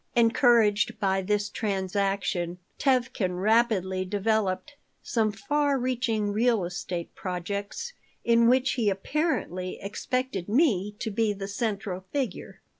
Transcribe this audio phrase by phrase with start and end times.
[0.15, 7.93] Encouraged by this transaction, Tevkin rapidly developed some far reaching real estate projects
[8.23, 12.63] in which he apparently expected me to be the central figure.